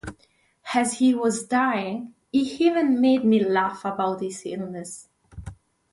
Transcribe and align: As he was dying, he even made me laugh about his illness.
As 0.73 0.93
he 0.97 1.13
was 1.13 1.43
dying, 1.47 2.15
he 2.31 2.39
even 2.65 2.99
made 2.99 3.23
me 3.23 3.39
laugh 3.47 3.85
about 3.85 4.21
his 4.21 4.41
illness. 4.47 5.07